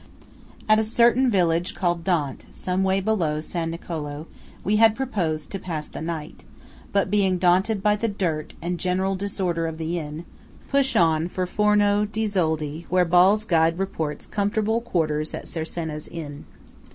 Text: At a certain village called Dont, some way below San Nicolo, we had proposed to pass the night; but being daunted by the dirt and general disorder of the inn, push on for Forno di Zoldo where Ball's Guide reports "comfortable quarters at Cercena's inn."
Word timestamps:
At 0.67 0.79
a 0.79 0.83
certain 0.83 1.29
village 1.29 1.75
called 1.75 2.03
Dont, 2.03 2.47
some 2.49 2.83
way 2.83 3.01
below 3.01 3.39
San 3.39 3.69
Nicolo, 3.69 4.25
we 4.63 4.77
had 4.77 4.95
proposed 4.95 5.51
to 5.51 5.59
pass 5.59 5.87
the 5.87 6.01
night; 6.01 6.43
but 6.91 7.11
being 7.11 7.37
daunted 7.37 7.83
by 7.83 7.95
the 7.95 8.07
dirt 8.07 8.55
and 8.63 8.79
general 8.79 9.15
disorder 9.15 9.67
of 9.67 9.77
the 9.77 9.99
inn, 9.99 10.25
push 10.69 10.95
on 10.95 11.27
for 11.27 11.45
Forno 11.45 12.05
di 12.05 12.25
Zoldo 12.25 12.83
where 12.89 13.05
Ball's 13.05 13.45
Guide 13.45 13.77
reports 13.77 14.25
"comfortable 14.25 14.81
quarters 14.81 15.35
at 15.35 15.45
Cercena's 15.45 16.07
inn." 16.07 16.45